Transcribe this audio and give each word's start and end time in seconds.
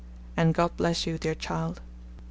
And 0.35 0.55
God 0.55 0.75
bless 0.77 1.05
you, 1.05 1.19
dear 1.19 1.35
child. 1.35 1.79